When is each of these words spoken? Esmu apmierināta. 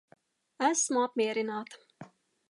Esmu 0.67 1.03
apmierināta. 1.07 1.81